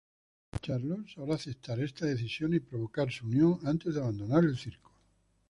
[0.63, 4.91] Charlot sabrá aceptar esta decisión y provocar su unión antes de abandonar el circo.